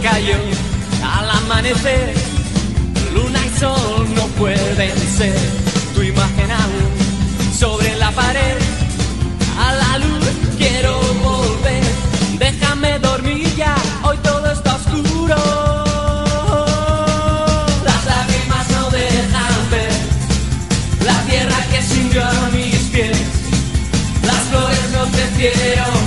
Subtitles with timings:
[0.00, 0.36] cayó
[1.02, 2.14] al amanecer.
[3.14, 5.36] Luna y sol no pueden ser
[5.94, 8.56] tu imagen aún sobre la pared.
[9.58, 10.26] A la luz
[10.58, 11.84] quiero volver.
[12.38, 15.36] Déjame dormir ya, hoy todo está oscuro.
[17.84, 19.92] Las lágrimas no dejan ver
[21.04, 23.18] la tierra que sintió a mis pies.
[24.22, 26.03] Las flores no crecieron.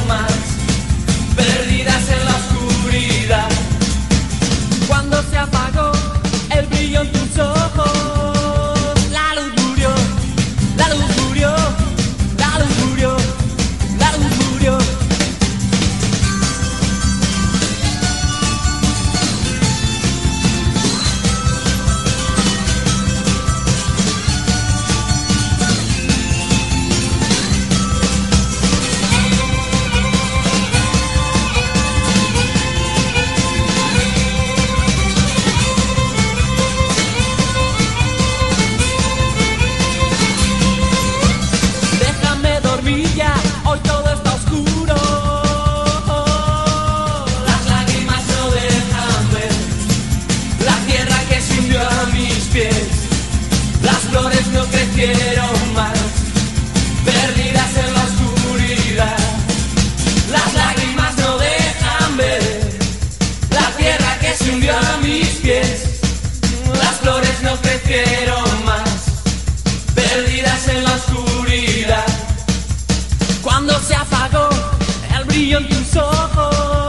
[75.47, 76.86] brillan tus ojos.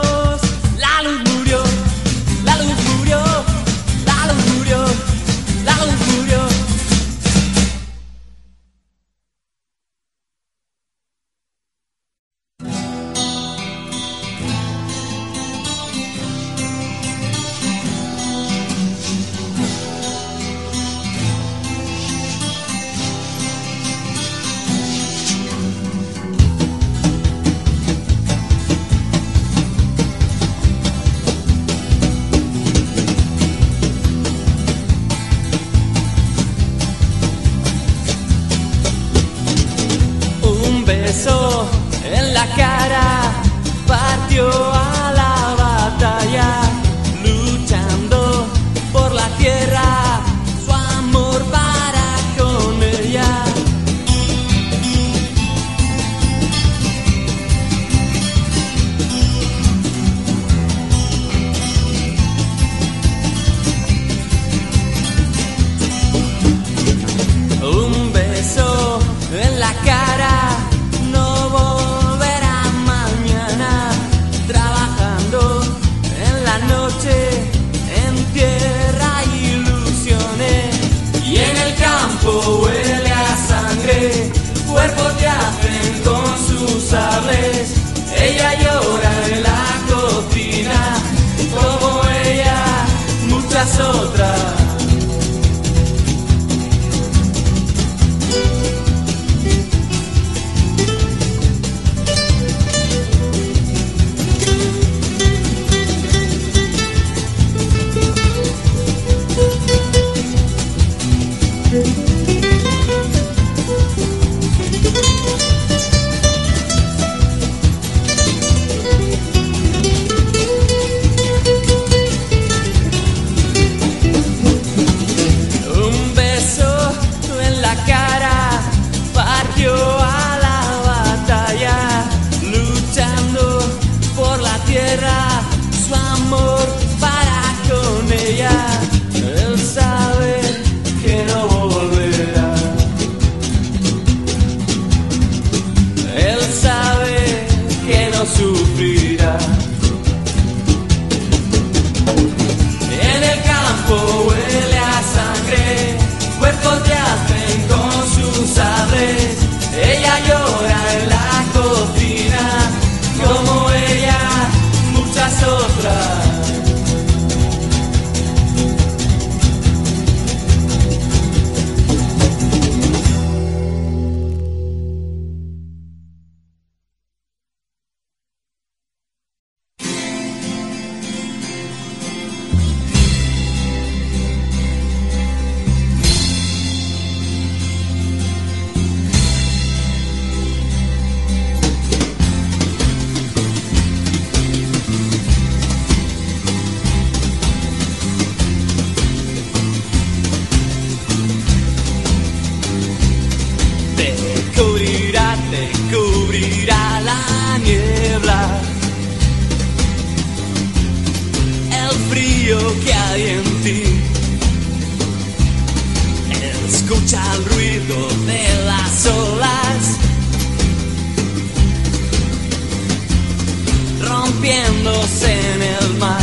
[224.29, 226.18] Rompiéndose en el mar.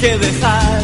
[0.00, 0.82] Que dejar.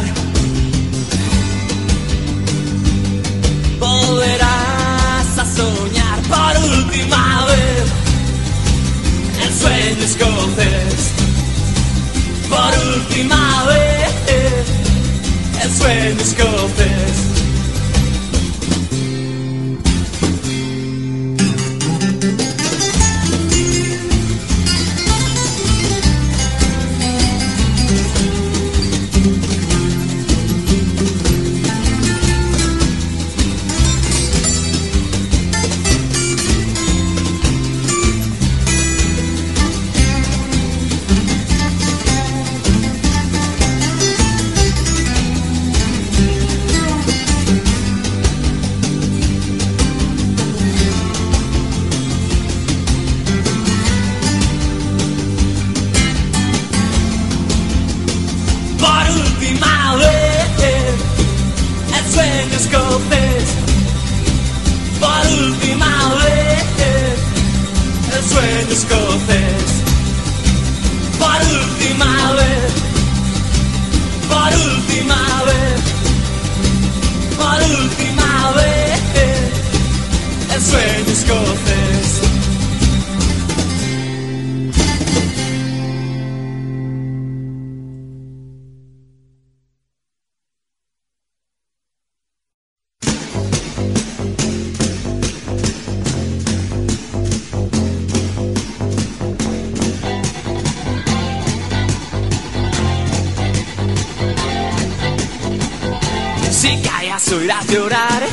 [3.79, 7.85] Volverás a soñar por última vez
[9.43, 11.01] el sueño escocés.
[12.47, 14.13] Por última vez
[15.63, 17.26] el sueño escocés.
[62.17, 63.47] Sueño escocés
[64.99, 67.17] por última vez.
[68.15, 69.69] El sueño escocés
[71.19, 72.71] por última vez.
[74.27, 75.87] Por última vez
[77.37, 79.01] por última vez.
[80.53, 81.86] El sueño escocés.
[81.86, 81.86] Si
[107.27, 108.23] callas oirás llorar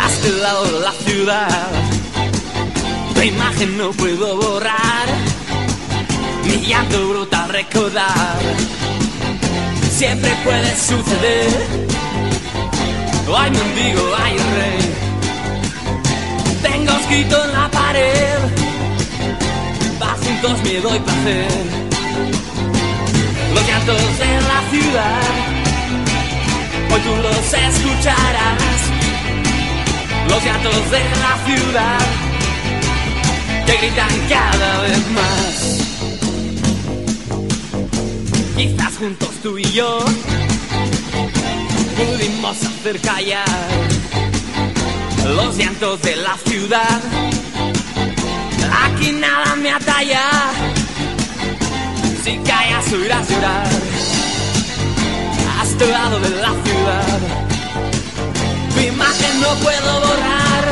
[0.00, 1.68] a este lado de la ciudad.
[3.14, 5.06] Tu imagen no puedo borrar,
[6.44, 8.38] mi llanto brutal recordar.
[9.90, 11.86] Siempre puede suceder,
[13.28, 14.94] o hay mendigo, hay rey.
[16.62, 18.38] Tengo escrito en la pared,
[20.00, 21.50] va juntos miedo y placer.
[23.54, 25.41] Los llantos de la ciudad
[26.92, 28.80] hoy tú los escucharás.
[30.28, 32.00] Los gatos de la ciudad
[33.66, 35.54] que gritan cada vez más.
[38.56, 39.98] Quizás juntos tú y yo
[41.96, 43.44] pudimos hacer callar
[45.36, 47.00] los llantos de la ciudad.
[48.84, 50.22] Aquí nada me atalla.
[52.24, 53.91] Si callas oirás llorar
[55.90, 57.18] lado de la ciudad.
[58.76, 60.64] Mi imagen no puedo borrar,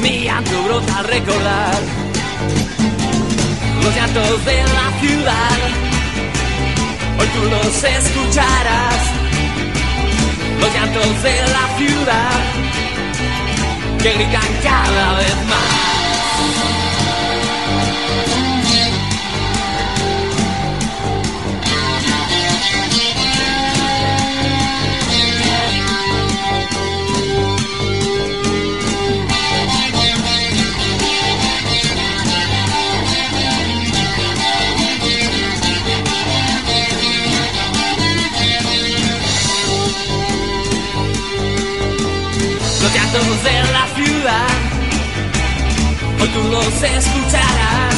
[0.00, 1.80] mi llanto brota al recordar
[3.82, 5.58] los llantos de la ciudad.
[7.18, 9.00] Hoy tú los escucharás,
[10.60, 12.40] los llantos de la ciudad
[14.02, 15.91] que gritan cada vez más.
[46.82, 47.94] Escucharás,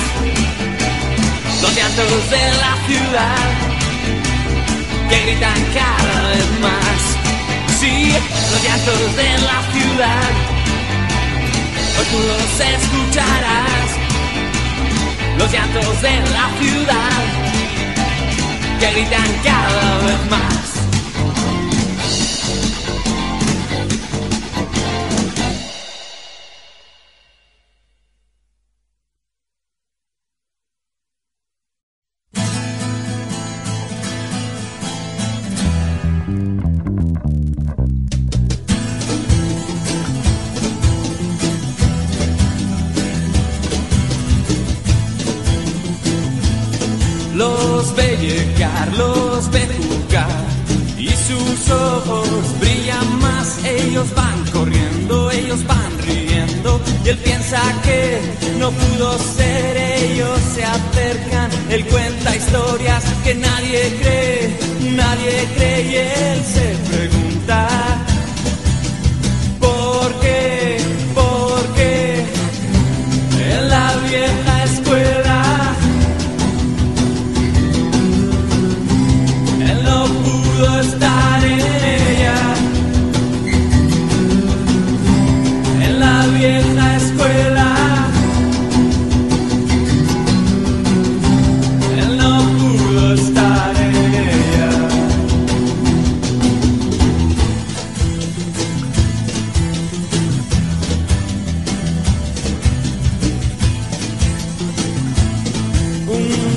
[1.62, 3.64] los llantos de la ciudad
[5.08, 7.00] que gritan cada vez más.
[7.80, 8.12] Sí,
[8.50, 10.30] los llantos de la ciudad.
[11.98, 13.88] Hoy tú los escucharás,
[15.38, 17.22] los llantos de la ciudad
[18.80, 20.73] que gritan cada vez más.
[47.84, 50.44] Los ve llegar, los ve jugar
[50.96, 53.62] y sus ojos brillan más.
[53.62, 58.22] Ellos van corriendo, ellos van riendo y él piensa que
[58.58, 59.76] no pudo ser.
[59.76, 64.56] Ellos se acercan, él cuenta historias que nadie cree,
[64.96, 68.13] nadie cree y él se pregunta.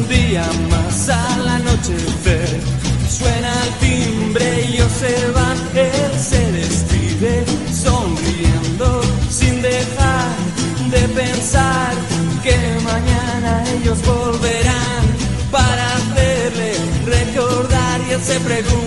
[0.09, 2.61] Día más al anochecer
[3.09, 10.35] suena el timbre y ellos se van, él se despide sonriendo sin dejar
[10.91, 11.93] de pensar
[12.41, 15.03] que mañana ellos volverán
[15.51, 16.73] para hacerle
[17.05, 18.86] recordar y él se preguntará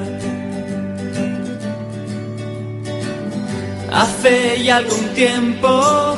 [3.91, 6.15] Hace ya algún tiempo,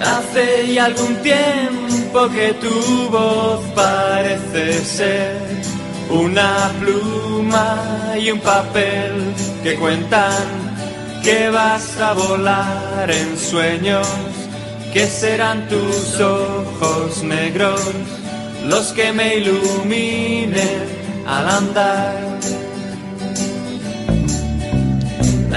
[0.00, 5.38] hace ya algún tiempo que tu voz parece ser
[6.10, 10.68] una pluma y un papel que cuentan
[11.22, 14.06] que vas a volar en sueños,
[14.92, 17.80] que serán tus ojos negros
[18.66, 22.27] los que me iluminen al andar.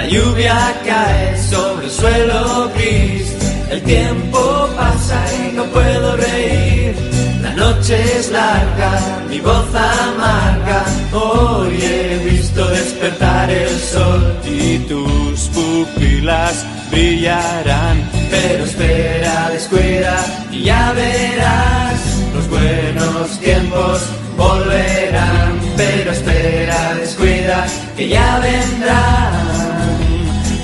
[0.02, 3.36] La lluvia cae sobre el suelo gris,
[3.70, 6.96] el tiempo pasa y no puedo reír.
[7.40, 8.98] La noche es larga,
[9.30, 10.84] mi voz amarga.
[11.12, 18.02] Hoy he visto despertar el sol y tus pupilas brillarán.
[18.28, 20.16] Pero espera, descuida
[20.50, 22.00] y ya verás.
[22.34, 24.02] Los buenos tiempos
[24.36, 25.60] volverán.
[25.76, 27.66] Pero espera, descuida
[27.96, 29.41] que ya vendrán.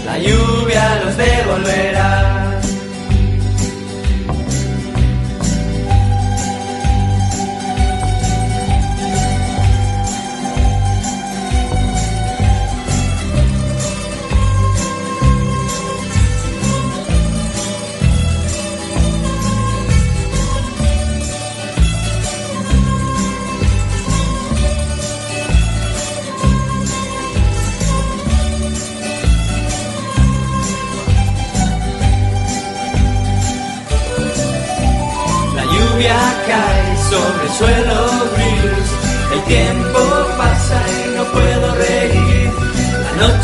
[0.08, 2.37] La lluvia los devolverá.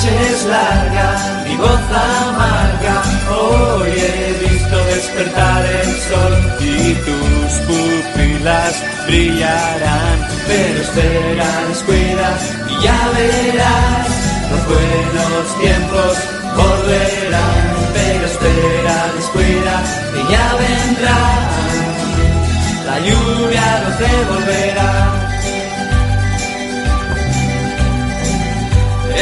[0.05, 3.03] Es larga, mi voz amarga.
[3.31, 8.75] Hoy he visto despertar el sol y tus pupilas
[9.07, 10.19] brillarán.
[10.47, 14.09] Pero espera, descuida y ya verás.
[14.51, 16.13] Los buenos tiempos
[16.57, 17.75] volverán.
[17.95, 19.83] Pero espera, descuida
[20.19, 21.55] y ya vendrán
[22.95, 25.24] la lluvia nos devolverá.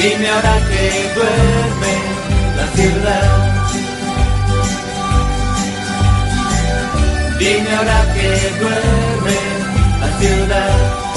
[0.00, 0.82] Dime ahora que
[1.16, 1.94] duerme
[2.56, 3.28] la ciudad.
[7.40, 8.28] Dime ahora que
[8.60, 9.38] duerme
[10.00, 11.07] la ciudad.